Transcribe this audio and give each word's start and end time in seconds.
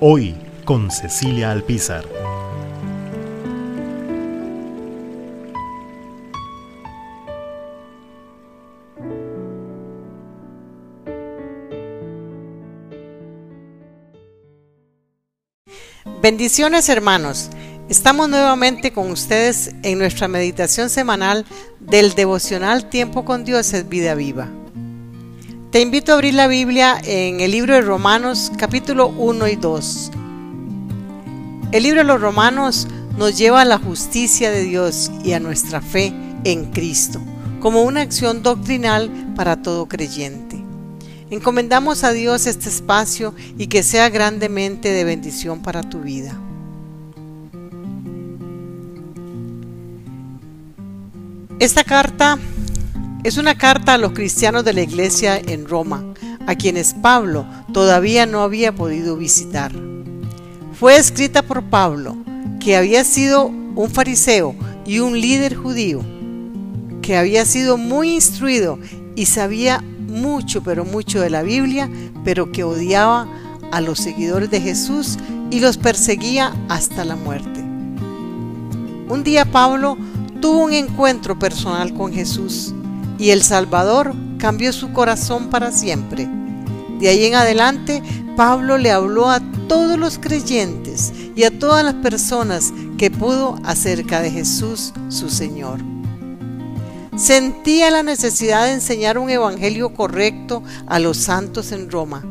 Hoy 0.00 0.36
con 0.64 0.92
Cecilia 0.92 1.50
Alpizar. 1.50 2.04
Bendiciones 16.22 16.88
hermanos. 16.88 17.50
Estamos 17.88 18.28
nuevamente 18.28 18.92
con 18.92 19.10
ustedes 19.10 19.74
en 19.82 19.98
nuestra 19.98 20.28
meditación 20.28 20.90
semanal 20.90 21.44
del 21.80 22.14
devocional 22.14 22.88
Tiempo 22.88 23.24
con 23.24 23.44
Dios 23.44 23.72
es 23.72 23.88
vida 23.88 24.14
viva. 24.14 24.48
Te 25.70 25.82
invito 25.82 26.12
a 26.12 26.14
abrir 26.14 26.32
la 26.32 26.46
Biblia 26.46 26.98
en 27.04 27.40
el 27.40 27.50
libro 27.50 27.74
de 27.74 27.82
Romanos 27.82 28.50
capítulo 28.56 29.08
1 29.08 29.48
y 29.48 29.56
2. 29.56 30.10
El 31.72 31.82
libro 31.82 31.98
de 31.98 32.04
los 32.04 32.22
Romanos 32.22 32.88
nos 33.18 33.36
lleva 33.36 33.60
a 33.60 33.66
la 33.66 33.76
justicia 33.76 34.50
de 34.50 34.62
Dios 34.62 35.10
y 35.22 35.32
a 35.34 35.40
nuestra 35.40 35.82
fe 35.82 36.14
en 36.44 36.70
Cristo, 36.70 37.20
como 37.60 37.82
una 37.82 38.00
acción 38.00 38.42
doctrinal 38.42 39.10
para 39.36 39.60
todo 39.60 39.86
creyente. 39.88 40.58
Encomendamos 41.28 42.02
a 42.02 42.12
Dios 42.12 42.46
este 42.46 42.70
espacio 42.70 43.34
y 43.58 43.66
que 43.66 43.82
sea 43.82 44.08
grandemente 44.08 44.90
de 44.90 45.04
bendición 45.04 45.60
para 45.60 45.82
tu 45.82 46.00
vida. 46.00 46.34
Esta 51.58 51.84
carta 51.84 52.38
es 53.24 53.36
una 53.36 53.56
carta 53.56 53.94
a 53.94 53.98
los 53.98 54.12
cristianos 54.12 54.64
de 54.64 54.72
la 54.72 54.82
iglesia 54.82 55.38
en 55.38 55.66
Roma, 55.66 56.04
a 56.46 56.54
quienes 56.54 56.94
Pablo 56.94 57.46
todavía 57.72 58.26
no 58.26 58.42
había 58.42 58.74
podido 58.74 59.16
visitar. 59.16 59.72
Fue 60.78 60.96
escrita 60.96 61.42
por 61.42 61.64
Pablo, 61.64 62.16
que 62.60 62.76
había 62.76 63.02
sido 63.04 63.46
un 63.46 63.90
fariseo 63.90 64.54
y 64.86 65.00
un 65.00 65.20
líder 65.20 65.56
judío, 65.56 66.00
que 67.02 67.16
había 67.16 67.44
sido 67.44 67.76
muy 67.76 68.14
instruido 68.14 68.78
y 69.16 69.26
sabía 69.26 69.82
mucho, 70.06 70.62
pero 70.62 70.84
mucho 70.84 71.20
de 71.20 71.30
la 71.30 71.42
Biblia, 71.42 71.90
pero 72.24 72.52
que 72.52 72.62
odiaba 72.62 73.26
a 73.72 73.80
los 73.80 73.98
seguidores 73.98 74.50
de 74.50 74.60
Jesús 74.60 75.18
y 75.50 75.60
los 75.60 75.76
perseguía 75.76 76.54
hasta 76.68 77.04
la 77.04 77.16
muerte. 77.16 77.60
Un 79.08 79.22
día 79.24 79.44
Pablo 79.44 79.98
tuvo 80.40 80.64
un 80.64 80.72
encuentro 80.72 81.38
personal 81.38 81.92
con 81.92 82.12
Jesús 82.12 82.74
y 83.18 83.30
el 83.30 83.42
Salvador 83.42 84.14
cambió 84.38 84.72
su 84.72 84.92
corazón 84.92 85.50
para 85.50 85.72
siempre. 85.72 86.28
De 87.00 87.08
ahí 87.08 87.24
en 87.24 87.34
adelante, 87.34 88.02
Pablo 88.36 88.78
le 88.78 88.90
habló 88.90 89.28
a 89.28 89.40
todos 89.68 89.98
los 89.98 90.18
creyentes 90.18 91.12
y 91.34 91.44
a 91.44 91.58
todas 91.58 91.84
las 91.84 91.94
personas 91.94 92.72
que 92.96 93.10
pudo 93.10 93.58
acerca 93.64 94.20
de 94.20 94.30
Jesús, 94.30 94.92
su 95.08 95.28
Señor. 95.28 95.80
Sentía 97.16 97.90
la 97.90 98.04
necesidad 98.04 98.66
de 98.66 98.74
enseñar 98.74 99.18
un 99.18 99.28
evangelio 99.28 99.92
correcto 99.92 100.62
a 100.86 101.00
los 101.00 101.16
santos 101.16 101.72
en 101.72 101.90
Roma 101.90 102.24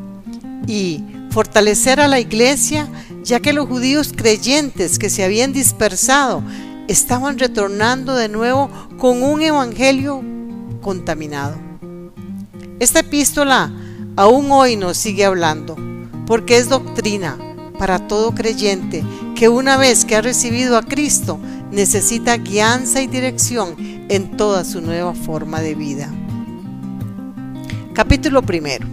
y 0.66 1.03
fortalecer 1.29 2.00
a 2.00 2.07
la 2.07 2.22
iglesia, 2.22 2.88
ya 3.23 3.41
que 3.41 3.51
los 3.51 3.67
judíos 3.67 4.13
creyentes 4.16 4.97
que 4.97 5.09
se 5.09 5.25
habían 5.25 5.51
dispersado 5.51 6.41
estaban 6.88 7.38
retornando 7.38 8.16
de 8.16 8.29
nuevo 8.29 8.69
con 8.97 9.23
un 9.23 9.41
evangelio 9.41 10.23
contaminado. 10.87 11.57
Esta 12.79 13.01
epístola 13.01 13.69
aún 14.15 14.49
hoy 14.53 14.77
nos 14.77 14.95
sigue 14.95 15.25
hablando, 15.25 15.75
porque 16.25 16.55
es 16.55 16.69
doctrina 16.69 17.37
para 17.77 18.07
todo 18.07 18.33
creyente 18.33 19.03
que 19.35 19.49
una 19.49 19.75
vez 19.75 20.05
que 20.05 20.15
ha 20.15 20.21
recibido 20.21 20.77
a 20.77 20.83
Cristo 20.83 21.39
necesita 21.73 22.37
guianza 22.37 23.01
y 23.01 23.07
dirección 23.07 23.75
en 24.07 24.37
toda 24.37 24.63
su 24.63 24.79
nueva 24.79 25.13
forma 25.13 25.59
de 25.59 25.75
vida. 25.75 26.09
Capítulo 27.93 28.41
primero. 28.41 28.87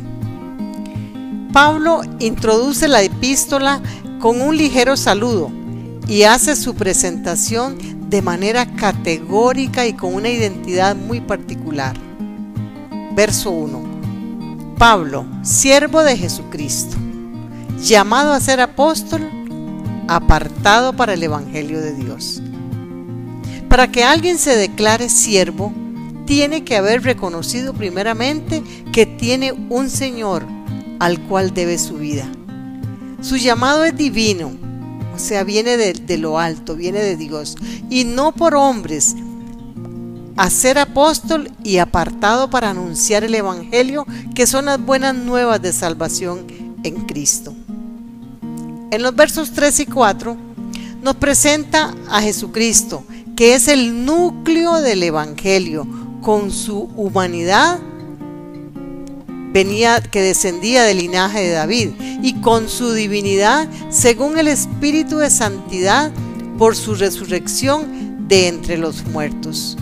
Pablo 1.53 2.00
introduce 2.19 2.88
la 2.88 3.03
epístola 3.03 3.81
con 4.19 4.41
un 4.41 4.56
ligero 4.56 4.97
saludo 4.97 5.49
y 6.09 6.25
hace 6.25 6.56
su 6.56 6.75
presentación 6.75 7.78
de 8.15 8.23
manera 8.23 8.65
categórica 8.77 9.89
y 9.89 9.93
con 9.93 10.15
una 10.15 10.29
identidad 10.29 10.95
muy 10.95 11.21
particular. 11.21 11.97
Verso 13.17 13.51
1. 13.51 14.77
Pablo, 14.79 15.27
siervo 15.43 16.01
de 16.01 16.17
Jesucristo, 16.17 16.97
llamado 17.83 18.33
a 18.33 18.39
ser 18.39 18.61
apóstol, 18.61 19.29
apartado 20.07 20.93
para 20.93 21.15
el 21.15 21.25
Evangelio 21.25 21.81
de 21.81 21.93
Dios. 21.93 22.41
Para 23.69 23.91
que 23.91 24.05
alguien 24.05 24.39
se 24.39 24.55
declare 24.55 25.09
siervo, 25.09 25.73
tiene 26.25 26.63
que 26.63 26.77
haber 26.77 27.03
reconocido 27.03 27.75
primeramente 27.75 28.63
que 28.93 29.07
tiene 29.07 29.51
un 29.51 29.91
Señor 29.91 30.47
al 31.01 31.19
cual 31.23 31.53
debe 31.53 31.79
su 31.79 31.95
vida. 31.95 32.29
Su 33.23 33.39
llamado 33.39 33.85
es 33.85 33.97
divino, 33.97 34.53
o 35.15 35.19
sea, 35.19 35.45
viene 35.45 35.77
de, 35.77 36.19
lo 36.19 36.39
alto, 36.39 36.75
viene 36.75 37.01
de 37.01 37.17
Dios, 37.17 37.57
y 37.89 38.05
no 38.05 38.33
por 38.33 38.55
hombres, 38.55 39.15
a 40.37 40.51
ser 40.51 40.79
apóstol 40.79 41.51
y 41.63 41.79
apartado 41.79 42.51
para 42.51 42.71
anunciar 42.71 43.23
el 43.23 43.35
Evangelio, 43.35 44.07
que 44.35 44.47
son 44.47 44.65
las 44.65 44.81
buenas 44.85 45.15
nuevas 45.15 45.63
de 45.63 45.73
salvación 45.73 46.47
en 46.83 47.07
Cristo. 47.07 47.55
En 48.91 49.03
los 49.03 49.15
versos 49.15 49.53
3 49.53 49.81
y 49.81 49.87
4 49.87 50.37
nos 51.03 51.15
presenta 51.17 51.95
a 52.11 52.21
Jesucristo, 52.21 53.05
que 53.37 53.55
es 53.55 53.69
el 53.69 54.05
núcleo 54.05 54.81
del 54.81 55.03
Evangelio, 55.03 55.87
con 56.23 56.51
su 56.51 56.91
humanidad 56.97 57.79
venía 59.55 60.03
que 60.03 60.21
descendía 60.21 60.83
del 60.83 60.99
linaje 60.99 61.41
de 61.43 61.53
David 61.53 61.91
y 62.23 62.35
con 62.41 62.69
su 62.69 62.93
divinidad 62.93 63.69
según 63.89 64.37
el 64.37 64.49
espíritu 64.49 65.19
de 65.19 65.31
santidad 65.31 66.11
por 66.59 66.75
su 66.75 66.97
resurrección 66.97 68.27
de 68.27 68.49
entre 68.49 68.77
los 68.77 69.05
muertos. 69.05 69.79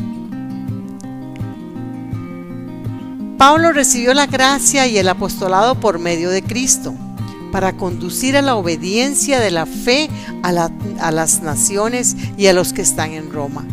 Pablo 3.38 3.72
recibió 3.72 4.12
la 4.12 4.27
gracia 4.27 4.87
y 4.87 4.99
el 4.99 5.09
apostolado 5.09 5.81
por 5.81 5.99
medio 5.99 6.28
de 6.28 6.43
Cristo 6.43 6.94
para 7.50 7.72
conducir 7.72 8.37
a 8.37 8.43
la 8.43 8.56
obediencia 8.56 9.41
de 9.41 9.50
la 9.50 9.65
fe 9.65 10.10
a, 10.43 10.71
a 11.00 11.10
las 11.10 11.43
naciones 11.43 12.15
y 12.37 12.47
a 12.47 12.53
los 12.53 12.75
que 12.75 12.83
están 12.83 13.12
en 13.12 13.33
Roma 13.33 13.66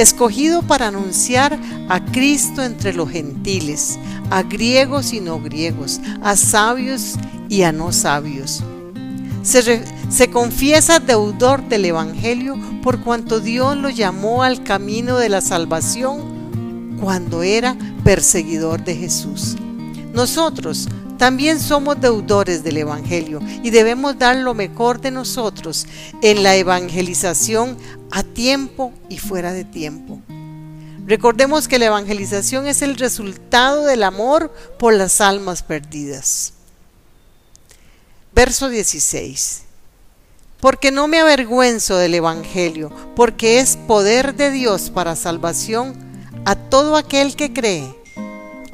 escogido 0.00 0.62
para 0.62 0.88
anunciar 0.88 1.58
a 1.88 2.04
Cristo 2.04 2.62
entre 2.62 2.92
los 2.92 3.10
gentiles, 3.10 3.98
a 4.30 4.42
griegos 4.42 5.12
y 5.12 5.20
no 5.20 5.40
griegos, 5.40 6.00
a 6.22 6.36
sabios 6.36 7.16
y 7.48 7.62
a 7.62 7.72
no 7.72 7.92
sabios. 7.92 8.62
Se, 9.42 10.30
confiesa 10.30 11.00
deudor 11.00 11.66
del 11.68 11.86
Evangelio 11.86 12.56
por 12.82 13.00
cuanto 13.00 13.40
Dios 13.40 13.76
lo 13.76 13.88
llamó 13.88 14.42
al 14.42 14.62
camino 14.62 15.16
de 15.16 15.30
la 15.30 15.40
salvación 15.40 16.98
cuando 17.00 17.42
era 17.42 17.76
perseguidor 18.04 18.84
de 18.84 18.96
Jesús. 18.96 19.56
Nosotros 20.12 20.88
también 21.16 21.58
somos 21.58 22.00
deudores 22.00 22.62
del 22.62 22.78
Evangelio 22.78 23.40
y 23.62 23.70
debemos 23.70 24.18
dar 24.18 24.36
lo 24.36 24.54
mejor 24.54 25.00
de 25.00 25.10
nosotros 25.10 25.86
en 26.22 26.42
la 26.42 26.56
evangelización 26.56 27.76
a 28.10 28.22
tiempo 28.22 28.92
y 29.08 29.18
fuera 29.18 29.52
de 29.52 29.64
tiempo. 29.64 30.20
Recordemos 31.06 31.66
que 31.66 31.78
la 31.78 31.86
evangelización 31.86 32.66
es 32.66 32.82
el 32.82 32.96
resultado 32.96 33.84
del 33.84 34.02
amor 34.02 34.54
por 34.78 34.94
las 34.94 35.20
almas 35.20 35.62
perdidas. 35.62 36.52
Verso 38.32 38.68
16. 38.68 39.62
Porque 40.60 40.90
no 40.90 41.08
me 41.08 41.18
avergüenzo 41.20 41.96
del 41.96 42.14
Evangelio, 42.14 42.92
porque 43.16 43.60
es 43.60 43.76
poder 43.76 44.34
de 44.34 44.50
Dios 44.50 44.90
para 44.90 45.16
salvación 45.16 45.96
a 46.44 46.54
todo 46.54 46.96
aquel 46.96 47.34
que 47.34 47.52
cree 47.52 47.94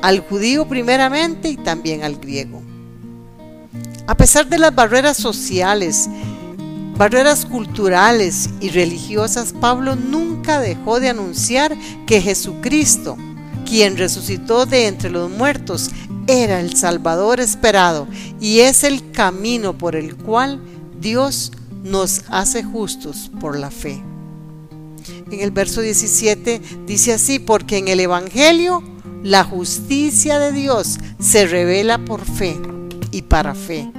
al 0.02 0.20
judío 0.20 0.68
primeramente 0.68 1.48
y 1.48 1.56
también 1.56 2.04
al 2.04 2.16
griego. 2.16 2.62
A 4.06 4.16
pesar 4.16 4.46
de 4.46 4.58
las 4.58 4.74
barreras 4.74 5.16
sociales, 5.16 6.08
barreras 6.96 7.44
culturales 7.44 8.50
y 8.60 8.70
religiosas, 8.70 9.52
Pablo 9.60 9.96
nunca 9.96 10.60
dejó 10.60 11.00
de 11.00 11.10
anunciar 11.10 11.76
que 12.06 12.20
Jesucristo, 12.20 13.16
quien 13.66 13.96
resucitó 13.96 14.66
de 14.66 14.86
entre 14.86 15.10
los 15.10 15.30
muertos, 15.30 15.90
era 16.26 16.60
el 16.60 16.76
Salvador 16.76 17.40
esperado 17.40 18.08
y 18.40 18.60
es 18.60 18.84
el 18.84 19.10
camino 19.10 19.76
por 19.78 19.94
el 19.94 20.16
cual 20.16 20.60
Dios 21.00 21.52
nos 21.84 22.22
hace 22.28 22.64
justos 22.64 23.30
por 23.40 23.58
la 23.58 23.70
fe. 23.70 24.02
En 25.30 25.40
el 25.40 25.50
verso 25.50 25.80
17 25.80 26.60
dice 26.86 27.12
así, 27.12 27.38
porque 27.38 27.78
en 27.78 27.88
el 27.88 28.00
Evangelio 28.00 28.82
la 29.22 29.44
justicia 29.44 30.38
de 30.38 30.52
Dios 30.52 30.98
se 31.20 31.46
revela 31.46 31.98
por 31.98 32.24
fe 32.24 32.56
y 33.10 33.22
para 33.22 33.54
fe, 33.54 33.90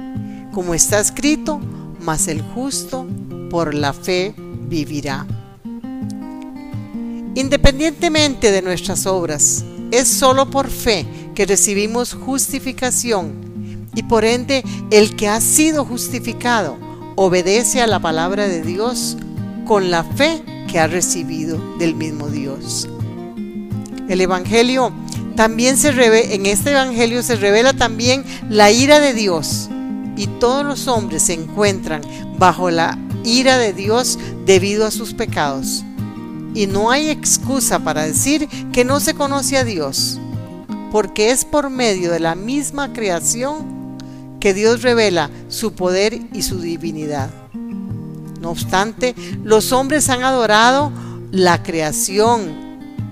como 0.52 0.74
está 0.74 1.00
escrito, 1.00 1.60
mas 2.08 2.26
el 2.26 2.40
justo 2.40 3.06
por 3.50 3.74
la 3.74 3.92
fe 3.92 4.34
vivirá. 4.38 5.26
Independientemente 7.34 8.50
de 8.50 8.62
nuestras 8.62 9.04
obras, 9.04 9.62
es 9.90 10.08
solo 10.08 10.48
por 10.48 10.70
fe 10.70 11.06
que 11.34 11.44
recibimos 11.44 12.14
justificación 12.14 13.90
y 13.94 14.04
por 14.04 14.24
ende 14.24 14.64
el 14.90 15.16
que 15.16 15.28
ha 15.28 15.38
sido 15.42 15.84
justificado 15.84 16.78
obedece 17.14 17.82
a 17.82 17.86
la 17.86 18.00
palabra 18.00 18.48
de 18.48 18.62
Dios 18.62 19.18
con 19.66 19.90
la 19.90 20.02
fe 20.02 20.42
que 20.66 20.78
ha 20.78 20.86
recibido 20.86 21.60
del 21.78 21.94
mismo 21.94 22.28
Dios. 22.28 22.88
El 24.08 24.22
evangelio 24.22 24.94
también 25.36 25.76
se 25.76 25.92
revela, 25.92 26.32
en 26.32 26.46
este 26.46 26.70
evangelio 26.70 27.22
se 27.22 27.36
revela 27.36 27.74
también 27.74 28.24
la 28.48 28.70
ira 28.70 28.98
de 28.98 29.12
Dios 29.12 29.68
y 30.18 30.26
todos 30.26 30.66
los 30.66 30.88
hombres 30.88 31.22
se 31.22 31.32
encuentran 31.32 32.02
bajo 32.38 32.70
la 32.70 32.98
ira 33.24 33.56
de 33.56 33.72
Dios 33.72 34.18
debido 34.44 34.84
a 34.84 34.90
sus 34.90 35.14
pecados. 35.14 35.84
Y 36.54 36.66
no 36.66 36.90
hay 36.90 37.08
excusa 37.08 37.78
para 37.78 38.02
decir 38.02 38.48
que 38.72 38.84
no 38.84 39.00
se 39.00 39.14
conoce 39.14 39.56
a 39.56 39.64
Dios 39.64 40.18
porque 40.90 41.30
es 41.30 41.44
por 41.44 41.70
medio 41.70 42.10
de 42.10 42.20
la 42.20 42.34
misma 42.34 42.92
creación 42.92 43.96
que 44.40 44.54
Dios 44.54 44.82
revela 44.82 45.30
su 45.48 45.72
poder 45.72 46.20
y 46.32 46.42
su 46.42 46.60
divinidad. 46.60 47.30
No 48.40 48.50
obstante, 48.50 49.14
los 49.42 49.72
hombres 49.72 50.08
han 50.08 50.22
adorado 50.22 50.92
la 51.32 51.62
creación 51.62 52.68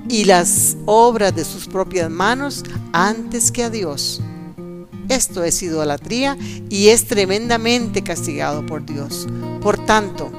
y 0.08 0.24
las 0.24 0.76
obras 0.86 1.34
de 1.34 1.44
sus 1.44 1.66
propias 1.66 2.10
manos 2.10 2.62
antes 2.92 3.50
que 3.50 3.64
a 3.64 3.70
Dios. 3.70 4.22
Esto 5.08 5.44
es 5.44 5.62
idolatría 5.62 6.36
y 6.68 6.88
es 6.88 7.06
tremendamente 7.06 8.02
castigado 8.02 8.66
por 8.66 8.84
Dios. 8.84 9.26
Por 9.60 9.84
tanto, 9.84 10.30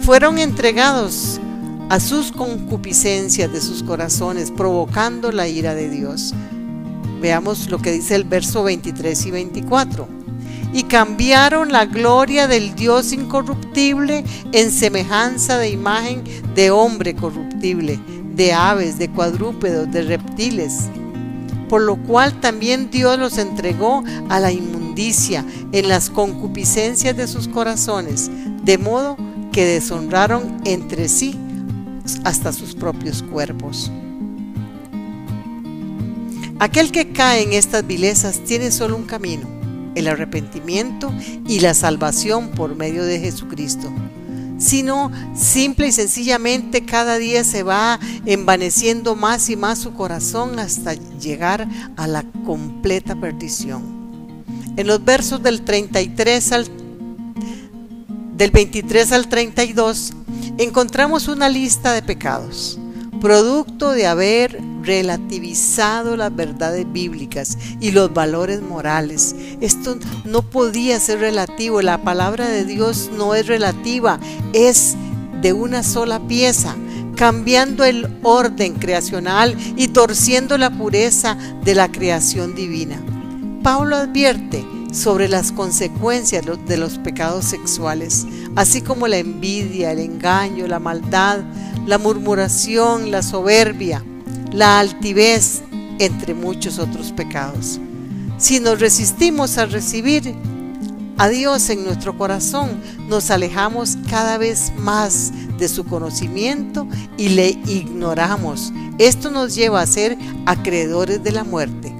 fueron 0.00 0.38
entregados 0.38 1.40
a 1.88 2.00
sus 2.00 2.32
concupiscencias 2.32 3.52
de 3.52 3.60
sus 3.60 3.82
corazones, 3.82 4.50
provocando 4.50 5.32
la 5.32 5.48
ira 5.48 5.74
de 5.74 5.88
Dios. 5.88 6.34
Veamos 7.20 7.70
lo 7.70 7.78
que 7.78 7.92
dice 7.92 8.14
el 8.14 8.24
verso 8.24 8.62
23 8.62 9.26
y 9.26 9.30
24. 9.30 10.08
Y 10.74 10.82
cambiaron 10.84 11.72
la 11.72 11.86
gloria 11.86 12.46
del 12.46 12.74
Dios 12.74 13.12
incorruptible 13.12 14.24
en 14.52 14.70
semejanza 14.70 15.56
de 15.56 15.70
imagen 15.70 16.24
de 16.54 16.70
hombre 16.70 17.14
corruptible, 17.14 17.98
de 18.34 18.52
aves, 18.52 18.98
de 18.98 19.08
cuadrúpedos, 19.10 19.90
de 19.90 20.02
reptiles. 20.02 20.90
Por 21.68 21.82
lo 21.82 21.96
cual 21.96 22.40
también 22.40 22.90
Dios 22.90 23.18
los 23.18 23.38
entregó 23.38 24.02
a 24.28 24.40
la 24.40 24.52
inmundicia 24.52 25.44
en 25.72 25.88
las 25.88 26.10
concupiscencias 26.10 27.16
de 27.16 27.26
sus 27.26 27.48
corazones, 27.48 28.30
de 28.64 28.78
modo 28.78 29.16
que 29.52 29.64
deshonraron 29.64 30.60
entre 30.64 31.08
sí 31.08 31.38
hasta 32.24 32.52
sus 32.52 32.74
propios 32.74 33.22
cuerpos. 33.22 33.90
Aquel 36.60 36.90
que 36.90 37.12
cae 37.12 37.42
en 37.42 37.52
estas 37.52 37.86
vilezas 37.86 38.40
tiene 38.44 38.72
solo 38.72 38.96
un 38.96 39.04
camino, 39.04 39.46
el 39.94 40.08
arrepentimiento 40.08 41.12
y 41.46 41.60
la 41.60 41.72
salvación 41.74 42.48
por 42.48 42.74
medio 42.74 43.04
de 43.04 43.20
Jesucristo. 43.20 43.92
Sino 44.58 45.10
simple 45.34 45.88
y 45.88 45.92
sencillamente 45.92 46.84
cada 46.84 47.16
día 47.18 47.44
se 47.44 47.62
va 47.62 47.98
envaneciendo 48.26 49.14
más 49.14 49.48
y 49.50 49.56
más 49.56 49.78
su 49.78 49.94
corazón 49.94 50.58
hasta 50.58 50.94
llegar 50.94 51.68
a 51.96 52.06
la 52.06 52.24
completa 52.44 53.14
perdición. 53.14 54.44
En 54.76 54.86
los 54.86 55.04
versos 55.04 55.42
del 55.42 55.62
33 55.62 56.52
al 56.52 56.70
del 58.36 58.52
23 58.52 59.10
al 59.12 59.28
32 59.28 60.12
encontramos 60.58 61.26
una 61.26 61.48
lista 61.48 61.92
de 61.92 62.02
pecados, 62.02 62.78
producto 63.20 63.90
de 63.92 64.06
haber 64.06 64.60
relativizado 64.82 66.16
las 66.16 66.34
verdades 66.34 66.90
bíblicas 66.90 67.58
y 67.80 67.90
los 67.90 68.12
valores 68.12 68.62
morales. 68.62 69.34
Esto 69.60 69.98
no 70.24 70.42
podía 70.42 70.98
ser 71.00 71.20
relativo, 71.20 71.82
la 71.82 72.02
palabra 72.02 72.48
de 72.48 72.64
Dios 72.64 73.10
no 73.16 73.34
es 73.34 73.46
relativa, 73.46 74.18
es 74.52 74.96
de 75.40 75.52
una 75.52 75.82
sola 75.82 76.20
pieza, 76.20 76.76
cambiando 77.16 77.84
el 77.84 78.08
orden 78.22 78.74
creacional 78.74 79.56
y 79.76 79.88
torciendo 79.88 80.56
la 80.56 80.70
pureza 80.70 81.36
de 81.64 81.74
la 81.74 81.90
creación 81.90 82.54
divina. 82.54 83.00
Pablo 83.62 83.96
advierte 83.96 84.64
sobre 84.92 85.28
las 85.28 85.52
consecuencias 85.52 86.44
de 86.66 86.76
los 86.76 86.98
pecados 86.98 87.44
sexuales, 87.44 88.26
así 88.56 88.80
como 88.80 89.06
la 89.08 89.18
envidia, 89.18 89.92
el 89.92 89.98
engaño, 89.98 90.66
la 90.66 90.78
maldad, 90.78 91.40
la 91.86 91.98
murmuración, 91.98 93.10
la 93.10 93.22
soberbia, 93.22 94.04
la 94.52 94.78
altivez, 94.78 95.62
entre 95.98 96.34
muchos 96.34 96.78
otros 96.78 97.12
pecados. 97.12 97.80
Si 98.38 98.60
nos 98.60 98.80
resistimos 98.80 99.58
a 99.58 99.66
recibir 99.66 100.34
a 101.16 101.28
Dios 101.28 101.68
en 101.70 101.84
nuestro 101.84 102.16
corazón, 102.16 102.80
nos 103.08 103.30
alejamos 103.30 103.98
cada 104.08 104.38
vez 104.38 104.72
más 104.78 105.32
de 105.58 105.68
su 105.68 105.84
conocimiento 105.84 106.86
y 107.16 107.30
le 107.30 107.50
ignoramos. 107.66 108.72
Esto 108.98 109.30
nos 109.30 109.54
lleva 109.54 109.80
a 109.80 109.86
ser 109.86 110.16
acreedores 110.46 111.22
de 111.24 111.32
la 111.32 111.42
muerte. 111.42 111.92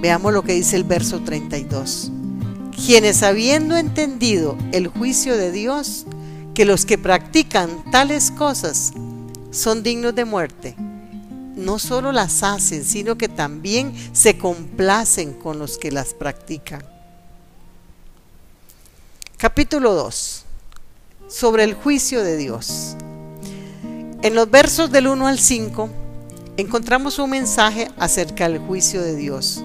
Veamos 0.00 0.32
lo 0.32 0.44
que 0.44 0.52
dice 0.52 0.76
el 0.76 0.84
verso 0.84 1.20
32. 1.20 2.12
Quienes 2.86 3.24
habiendo 3.24 3.76
entendido 3.76 4.56
el 4.70 4.86
juicio 4.86 5.36
de 5.36 5.50
Dios, 5.50 6.06
que 6.54 6.64
los 6.64 6.86
que 6.86 6.98
practican 6.98 7.90
tales 7.90 8.30
cosas 8.30 8.92
son 9.50 9.82
dignos 9.82 10.14
de 10.14 10.24
muerte, 10.24 10.76
no 11.56 11.80
solo 11.80 12.12
las 12.12 12.44
hacen, 12.44 12.84
sino 12.84 13.18
que 13.18 13.28
también 13.28 13.92
se 14.12 14.38
complacen 14.38 15.32
con 15.32 15.58
los 15.58 15.78
que 15.78 15.90
las 15.90 16.14
practican. 16.14 16.84
Capítulo 19.36 19.94
2. 19.94 20.44
Sobre 21.26 21.64
el 21.64 21.74
juicio 21.74 22.22
de 22.22 22.36
Dios. 22.36 22.94
En 24.22 24.36
los 24.36 24.48
versos 24.48 24.92
del 24.92 25.08
1 25.08 25.26
al 25.26 25.40
5 25.40 25.90
encontramos 26.56 27.18
un 27.18 27.30
mensaje 27.30 27.90
acerca 27.98 28.48
del 28.48 28.60
juicio 28.60 29.02
de 29.02 29.16
Dios 29.16 29.62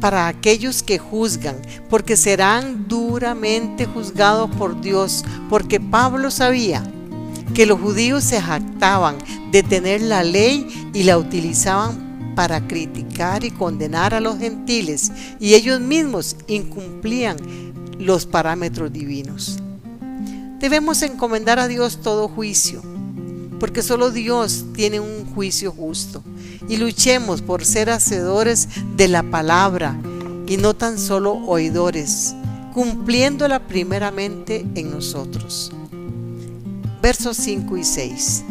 para 0.00 0.28
aquellos 0.28 0.82
que 0.82 0.98
juzgan, 0.98 1.56
porque 1.88 2.16
serán 2.16 2.88
duramente 2.88 3.86
juzgados 3.86 4.50
por 4.56 4.80
Dios, 4.80 5.24
porque 5.48 5.80
Pablo 5.80 6.30
sabía 6.30 6.82
que 7.54 7.66
los 7.66 7.80
judíos 7.80 8.24
se 8.24 8.40
jactaban 8.40 9.16
de 9.50 9.62
tener 9.62 10.02
la 10.02 10.22
ley 10.22 10.90
y 10.92 11.04
la 11.04 11.18
utilizaban 11.18 12.34
para 12.34 12.66
criticar 12.66 13.44
y 13.44 13.50
condenar 13.50 14.12
a 14.14 14.20
los 14.20 14.38
gentiles, 14.38 15.10
y 15.40 15.54
ellos 15.54 15.80
mismos 15.80 16.36
incumplían 16.46 17.36
los 17.98 18.26
parámetros 18.26 18.92
divinos. 18.92 19.58
Debemos 20.58 21.02
encomendar 21.02 21.58
a 21.58 21.68
Dios 21.68 22.00
todo 22.02 22.28
juicio, 22.28 22.82
porque 23.58 23.82
solo 23.82 24.10
Dios 24.10 24.64
tiene 24.74 25.00
un 25.00 25.24
juicio 25.34 25.72
justo 25.72 26.22
y 26.68 26.76
luchemos 26.76 27.42
por 27.42 27.64
ser 27.64 27.90
hacedores 27.90 28.68
de 28.96 29.08
la 29.08 29.22
palabra 29.22 29.98
y 30.46 30.56
no 30.56 30.74
tan 30.74 30.98
solo 30.98 31.34
oidores, 31.46 32.34
cumpliéndola 32.74 33.66
primeramente 33.66 34.66
en 34.74 34.90
nosotros. 34.90 35.72
Versos 37.02 37.36
5 37.36 37.76
y 37.76 37.84
6. 37.84 38.44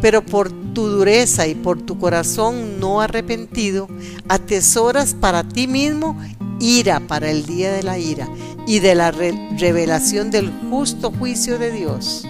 Pero 0.00 0.24
por 0.24 0.50
tu 0.50 0.86
dureza 0.86 1.46
y 1.46 1.54
por 1.54 1.80
tu 1.80 1.98
corazón 1.98 2.78
no 2.78 3.00
arrepentido, 3.00 3.88
atesoras 4.28 5.14
para 5.14 5.42
ti 5.42 5.66
mismo 5.66 6.16
ira 6.60 7.00
para 7.00 7.30
el 7.30 7.46
día 7.46 7.72
de 7.72 7.82
la 7.82 7.98
ira 7.98 8.28
y 8.66 8.80
de 8.80 8.94
la 8.94 9.10
revelación 9.10 10.30
del 10.30 10.52
justo 10.70 11.10
juicio 11.10 11.58
de 11.58 11.72
Dios, 11.72 12.24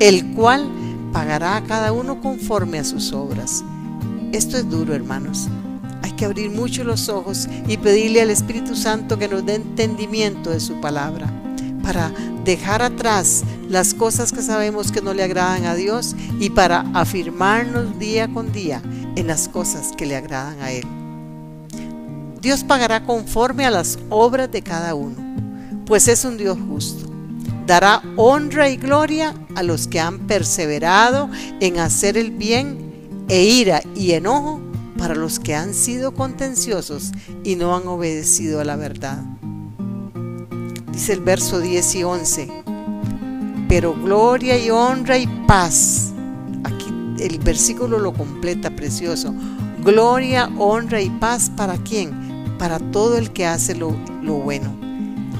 el 0.00 0.32
cual 0.34 0.68
pagará 1.12 1.56
a 1.56 1.64
cada 1.64 1.92
uno 1.92 2.20
conforme 2.20 2.78
a 2.78 2.84
sus 2.84 3.12
obras. 3.12 3.64
Esto 4.32 4.56
es 4.56 4.68
duro, 4.68 4.94
hermanos. 4.94 5.48
Hay 6.02 6.12
que 6.12 6.24
abrir 6.24 6.50
mucho 6.50 6.84
los 6.84 7.08
ojos 7.08 7.48
y 7.66 7.76
pedirle 7.76 8.22
al 8.22 8.30
Espíritu 8.30 8.76
Santo 8.76 9.18
que 9.18 9.28
nos 9.28 9.44
dé 9.44 9.54
entendimiento 9.56 10.50
de 10.50 10.60
su 10.60 10.80
palabra 10.80 11.32
para 11.82 12.12
dejar 12.44 12.82
atrás 12.82 13.42
las 13.68 13.94
cosas 13.94 14.32
que 14.32 14.42
sabemos 14.42 14.92
que 14.92 15.00
no 15.00 15.14
le 15.14 15.22
agradan 15.22 15.64
a 15.64 15.74
Dios 15.74 16.14
y 16.38 16.50
para 16.50 16.80
afirmarnos 16.94 17.98
día 17.98 18.28
con 18.28 18.52
día 18.52 18.82
en 19.16 19.26
las 19.26 19.48
cosas 19.48 19.92
que 19.96 20.06
le 20.06 20.16
agradan 20.16 20.60
a 20.60 20.70
Él. 20.70 20.84
Dios 22.40 22.62
pagará 22.62 23.04
conforme 23.04 23.66
a 23.66 23.70
las 23.70 23.98
obras 24.10 24.50
de 24.50 24.62
cada 24.62 24.94
uno, 24.94 25.16
pues 25.86 26.06
es 26.08 26.24
un 26.24 26.36
Dios 26.36 26.58
justo. 26.68 27.07
Dará 27.68 28.02
honra 28.16 28.68
y 28.68 28.76
gloria 28.76 29.32
a 29.54 29.62
los 29.62 29.86
que 29.86 30.00
han 30.00 30.26
perseverado 30.26 31.30
en 31.60 31.78
hacer 31.78 32.18
el 32.18 32.32
bien 32.32 33.24
e 33.28 33.44
ira 33.44 33.80
y 33.94 34.12
enojo 34.12 34.60
para 34.98 35.14
los 35.14 35.38
que 35.38 35.54
han 35.54 35.72
sido 35.72 36.12
contenciosos 36.14 37.12
y 37.44 37.54
no 37.54 37.76
han 37.76 37.86
obedecido 37.86 38.60
a 38.60 38.64
la 38.64 38.74
verdad 38.74 39.22
dice 40.98 41.12
el 41.12 41.20
verso 41.20 41.60
10 41.60 41.94
y 41.94 42.02
11. 42.02 42.48
Pero 43.68 43.94
gloria 43.94 44.58
y 44.58 44.68
honra 44.68 45.16
y 45.16 45.28
paz. 45.46 46.12
Aquí 46.64 46.92
el 47.20 47.38
versículo 47.38 48.00
lo 48.00 48.12
completa 48.12 48.74
precioso. 48.74 49.32
Gloria, 49.84 50.50
honra 50.58 51.00
y 51.00 51.08
paz 51.08 51.52
para 51.56 51.76
quién? 51.76 52.56
Para 52.58 52.80
todo 52.80 53.16
el 53.16 53.32
que 53.32 53.46
hace 53.46 53.76
lo, 53.76 53.90
bueno. 53.90 54.87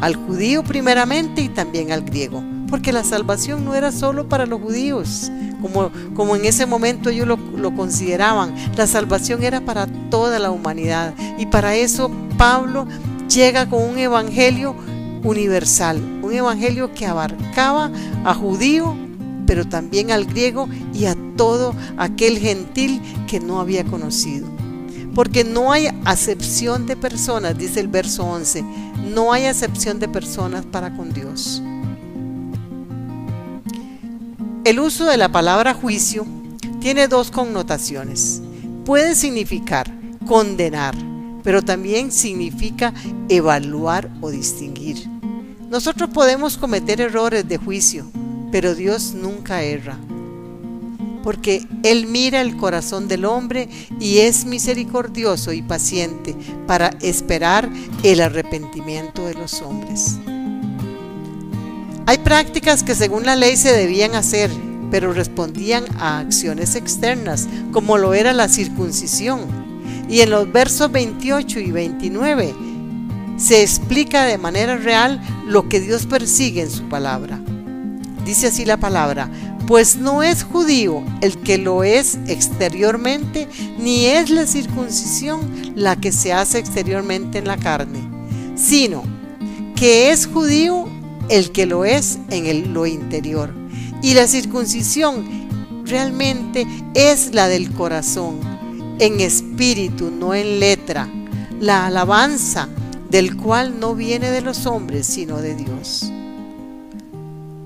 Al 0.00 0.16
judío 0.16 0.62
primeramente 0.62 1.42
y 1.42 1.48
también 1.48 1.92
al 1.92 2.02
griego. 2.02 2.42
Porque 2.68 2.92
la 2.92 3.04
salvación 3.04 3.64
no 3.64 3.74
era 3.74 3.92
solo 3.92 4.28
para 4.28 4.44
los 4.44 4.60
judíos, 4.60 5.32
como, 5.62 5.90
como 6.14 6.36
en 6.36 6.44
ese 6.44 6.66
momento 6.66 7.08
ellos 7.08 7.26
lo, 7.26 7.36
lo 7.36 7.74
consideraban. 7.74 8.54
La 8.76 8.86
salvación 8.86 9.42
era 9.42 9.60
para 9.62 9.86
toda 10.10 10.38
la 10.38 10.50
humanidad. 10.50 11.14
Y 11.38 11.46
para 11.46 11.74
eso 11.74 12.10
Pablo 12.36 12.86
llega 13.28 13.68
con 13.68 13.82
un 13.82 13.98
evangelio 13.98 14.74
universal, 15.24 16.00
un 16.22 16.32
evangelio 16.32 16.92
que 16.92 17.06
abarcaba 17.06 17.90
a 18.24 18.34
judío, 18.34 18.96
pero 19.46 19.66
también 19.66 20.10
al 20.10 20.26
griego 20.26 20.68
y 20.92 21.06
a 21.06 21.16
todo 21.36 21.74
aquel 21.96 22.38
gentil 22.38 23.00
que 23.26 23.40
no 23.40 23.60
había 23.60 23.84
conocido. 23.84 24.57
Porque 25.14 25.44
no 25.44 25.72
hay 25.72 25.88
acepción 26.04 26.86
de 26.86 26.96
personas, 26.96 27.58
dice 27.58 27.80
el 27.80 27.88
verso 27.88 28.24
11, 28.24 28.62
no 29.14 29.32
hay 29.32 29.46
acepción 29.46 29.98
de 29.98 30.08
personas 30.08 30.64
para 30.66 30.94
con 30.96 31.12
Dios. 31.12 31.62
El 34.64 34.80
uso 34.80 35.06
de 35.06 35.16
la 35.16 35.30
palabra 35.30 35.74
juicio 35.74 36.26
tiene 36.80 37.08
dos 37.08 37.30
connotaciones. 37.30 38.42
Puede 38.84 39.14
significar 39.14 39.90
condenar, 40.26 40.94
pero 41.42 41.62
también 41.62 42.12
significa 42.12 42.92
evaluar 43.28 44.10
o 44.20 44.30
distinguir. 44.30 45.08
Nosotros 45.70 46.10
podemos 46.10 46.56
cometer 46.56 47.00
errores 47.00 47.48
de 47.48 47.56
juicio, 47.56 48.10
pero 48.52 48.74
Dios 48.74 49.14
nunca 49.14 49.62
erra, 49.62 49.98
porque 51.28 51.68
Él 51.82 52.06
mira 52.06 52.40
el 52.40 52.56
corazón 52.56 53.06
del 53.06 53.26
hombre 53.26 53.68
y 54.00 54.20
es 54.20 54.46
misericordioso 54.46 55.52
y 55.52 55.60
paciente 55.60 56.34
para 56.66 56.88
esperar 57.02 57.68
el 58.02 58.22
arrepentimiento 58.22 59.26
de 59.26 59.34
los 59.34 59.60
hombres. 59.60 60.16
Hay 62.06 62.16
prácticas 62.16 62.82
que 62.82 62.94
según 62.94 63.26
la 63.26 63.36
ley 63.36 63.58
se 63.58 63.74
debían 63.74 64.14
hacer, 64.14 64.50
pero 64.90 65.12
respondían 65.12 65.84
a 65.98 66.20
acciones 66.20 66.76
externas, 66.76 67.46
como 67.72 67.98
lo 67.98 68.14
era 68.14 68.32
la 68.32 68.48
circuncisión 68.48 69.40
y 70.08 70.22
en 70.22 70.30
los 70.30 70.50
versos 70.50 70.90
28 70.90 71.60
y 71.60 71.70
29 71.72 72.54
se 73.36 73.60
explica 73.60 74.24
de 74.24 74.38
manera 74.38 74.78
real 74.78 75.20
lo 75.46 75.68
que 75.68 75.78
Dios 75.78 76.06
persigue 76.06 76.62
en 76.62 76.70
su 76.70 76.88
palabra. 76.88 77.38
Dice 78.28 78.48
así 78.48 78.66
la 78.66 78.76
palabra, 78.76 79.30
pues 79.68 79.96
no 79.96 80.22
es 80.22 80.44
judío 80.44 81.04
el 81.20 81.36
que 81.42 81.58
lo 81.58 81.84
es 81.84 82.18
exteriormente, 82.26 83.46
ni 83.78 84.06
es 84.06 84.30
la 84.30 84.46
circuncisión 84.46 85.40
la 85.76 85.94
que 85.94 86.10
se 86.10 86.32
hace 86.32 86.58
exteriormente 86.58 87.36
en 87.36 87.46
la 87.46 87.58
carne, 87.58 88.00
sino 88.56 89.02
que 89.76 90.10
es 90.10 90.26
judío 90.26 90.88
el 91.28 91.52
que 91.52 91.66
lo 91.66 91.84
es 91.84 92.18
en 92.30 92.72
lo 92.72 92.86
interior. 92.86 93.52
Y 94.02 94.14
la 94.14 94.26
circuncisión 94.26 95.84
realmente 95.84 96.66
es 96.94 97.34
la 97.34 97.46
del 97.48 97.70
corazón, 97.72 98.40
en 98.98 99.20
espíritu, 99.20 100.10
no 100.10 100.34
en 100.34 100.60
letra, 100.60 101.10
la 101.60 101.86
alabanza 101.86 102.70
del 103.10 103.36
cual 103.36 103.78
no 103.78 103.94
viene 103.94 104.30
de 104.30 104.40
los 104.40 104.64
hombres, 104.64 105.06
sino 105.06 105.42
de 105.42 105.54
Dios. 105.54 106.10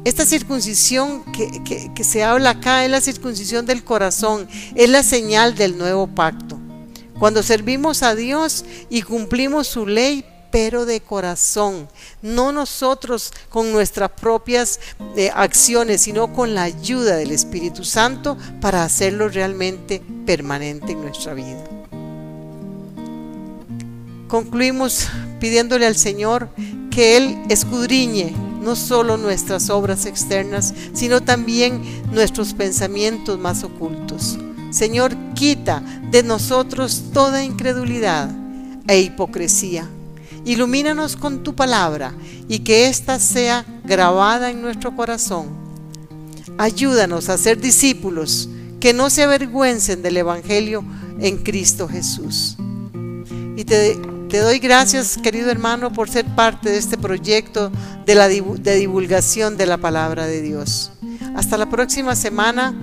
Esta 0.04 0.26
circuncisión 0.26 1.22
que, 1.32 2.04
se 2.04 2.24
habla 2.24 2.50
acá 2.50 2.84
es 2.84 2.90
la 2.90 3.00
circuncisión 3.00 3.66
del 3.66 3.84
corazón, 3.84 4.48
es 4.74 4.90
la 4.90 5.04
señal 5.04 5.54
del 5.54 5.78
nuevo 5.78 6.08
pacto. 6.08 6.58
Cuando 7.20 7.42
servimos 7.44 8.02
a 8.02 8.16
Dios 8.16 8.64
y 8.90 9.02
cumplimos 9.02 9.68
su 9.68 9.86
ley, 9.86 10.24
pero 10.50 10.86
de 10.86 11.00
corazón, 11.00 11.88
no 12.20 12.50
nosotros 12.50 13.32
con 13.48 13.70
nuestras 13.70 14.10
propias 14.10 14.80
eh, 15.16 15.30
acciones, 15.32 16.02
sino 16.02 16.32
con 16.32 16.54
la 16.54 16.64
ayuda 16.64 17.16
del 17.16 17.30
Espíritu 17.30 17.84
Santo 17.84 18.36
para 18.60 18.84
hacerlo 18.84 19.28
realmente 19.28 20.02
permanente 20.26 20.92
en 20.92 21.00
nuestra 21.00 21.32
vida. 21.32 21.64
Concluimos 24.26 25.08
pidiéndole 25.40 25.86
al 25.86 25.96
Señor 25.96 26.48
que 26.90 27.16
Él 27.16 27.38
escudriñe 27.48 28.34
no 28.62 28.76
solo 28.76 29.16
nuestras 29.16 29.70
obras 29.70 30.06
externas, 30.06 30.72
sino 30.92 31.20
también 31.20 31.82
nuestros 32.12 32.54
pensamientos 32.54 33.38
más 33.38 33.64
ocultos. 33.64 34.38
Señor, 34.70 35.14
quita 35.34 35.82
de 36.10 36.22
nosotros 36.22 37.04
toda 37.12 37.44
incredulidad 37.44 38.30
e 38.86 39.00
hipocresía 39.00 39.88
Ilumínanos 40.44 41.16
con 41.16 41.44
tu 41.44 41.54
palabra 41.54 42.12
y 42.48 42.60
que 42.60 42.88
ésta 42.88 43.20
sea 43.20 43.64
grabada 43.84 44.50
en 44.50 44.60
nuestro 44.60 44.96
corazón. 44.96 45.46
Ayúdanos 46.58 47.28
a 47.28 47.38
ser 47.38 47.60
discípulos 47.60 48.48
que 48.80 48.92
no 48.92 49.08
se 49.08 49.22
avergüencen 49.22 50.02
del 50.02 50.16
Evangelio 50.16 50.84
en 51.20 51.38
Cristo 51.38 51.86
Jesús. 51.86 52.56
Y 53.56 53.64
te, 53.64 53.96
doy 54.38 54.58
gracias, 54.58 55.18
querido 55.18 55.50
hermano, 55.50 55.92
por 55.92 56.08
ser 56.08 56.24
parte 56.24 56.70
de 56.70 56.78
este 56.78 56.96
proyecto 56.96 57.70
de, 58.06 58.14
la, 58.14 58.28
de 58.28 58.76
divulgación 58.76 59.56
de 59.56 59.66
la 59.66 59.78
palabra 59.78 60.26
de 60.26 60.40
Dios. 60.40 60.92
Hasta 61.36 61.58
la 61.58 61.68
próxima 61.68 62.16
semana, 62.16 62.74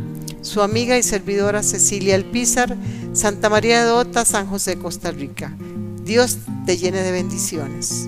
su 0.42 0.62
amiga 0.62 0.98
y 0.98 1.04
servidora 1.04 1.64
Cecilia 1.64 2.16
Alpizar, 2.16 2.76
Santa 3.14 3.50
María 3.50 3.84
de 3.84 3.92
Ota, 3.92 4.26
San 4.26 4.48
José, 4.48 4.78
Costa 4.78 5.12
Rica. 5.12 5.56
Dios 6.04 6.38
te 6.66 6.78
llene 6.78 7.02
de 7.02 7.12
bendiciones. 7.12 8.08